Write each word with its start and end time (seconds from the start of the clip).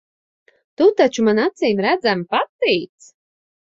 Tu 0.81 0.87
taču 1.03 1.27
man 1.29 1.43
acīmredzami 1.45 2.29
patīc. 2.35 3.15